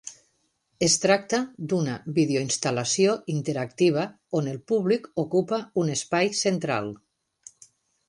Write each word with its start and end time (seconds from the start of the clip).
Es 0.85 0.95
tracta 1.03 1.39
d'una 1.73 1.97
videoinstal·lació 2.15 3.13
interactiva 3.35 4.09
on 4.41 4.51
el 4.55 4.61
públic 4.75 5.09
ocupa 5.29 5.65
un 5.85 5.97
espai 6.01 6.37
central. 6.45 6.95